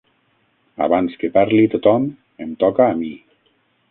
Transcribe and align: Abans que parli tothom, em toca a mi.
Abans 0.85 1.17
que 1.23 1.29
parli 1.35 1.67
tothom, 1.75 2.09
em 2.47 2.57
toca 2.65 2.89
a 2.95 2.99
mi. 3.03 3.13